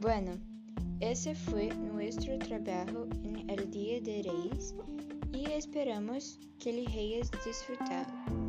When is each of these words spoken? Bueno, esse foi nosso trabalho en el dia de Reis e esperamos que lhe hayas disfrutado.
Bueno, 0.00 0.38
esse 1.00 1.34
foi 1.34 1.70
nosso 1.70 2.38
trabalho 2.38 3.08
en 3.24 3.50
el 3.50 3.68
dia 3.68 4.00
de 4.00 4.22
Reis 4.22 4.72
e 5.32 5.58
esperamos 5.58 6.38
que 6.60 6.70
lhe 6.70 6.86
hayas 6.86 7.28
disfrutado. 7.44 8.47